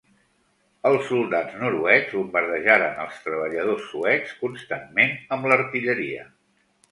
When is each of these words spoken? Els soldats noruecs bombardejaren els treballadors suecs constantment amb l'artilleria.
Els 0.89 1.03
soldats 1.09 1.57
noruecs 1.63 2.15
bombardejaren 2.19 2.97
els 3.05 3.19
treballadors 3.27 3.85
suecs 3.91 4.33
constantment 4.45 5.13
amb 5.37 5.49
l'artilleria. 5.53 6.27